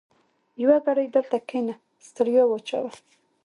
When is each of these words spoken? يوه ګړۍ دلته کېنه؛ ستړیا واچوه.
يوه 0.61 0.77
ګړۍ 0.85 1.07
دلته 1.15 1.37
کېنه؛ 1.49 1.75
ستړیا 2.07 2.43
واچوه. 2.47 2.91